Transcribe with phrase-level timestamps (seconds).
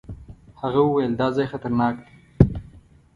[0.61, 2.11] هغه وويل دا ځای خطرناک دی.